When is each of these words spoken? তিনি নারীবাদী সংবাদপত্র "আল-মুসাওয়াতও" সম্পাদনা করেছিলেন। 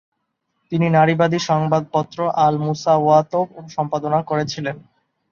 তিনি 0.71 0.87
নারীবাদী 0.89 1.39
সংবাদপত্র 1.49 2.17
"আল-মুসাওয়াতও" 2.45 3.41
সম্পাদনা 3.69 4.19
করেছিলেন। 4.23 4.75